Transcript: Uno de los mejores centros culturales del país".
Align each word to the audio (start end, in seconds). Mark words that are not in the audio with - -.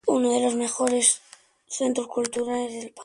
Uno 0.07 0.31
de 0.31 0.41
los 0.43 0.55
mejores 0.55 1.21
centros 1.67 2.07
culturales 2.07 2.71
del 2.73 2.81
país". 2.91 2.95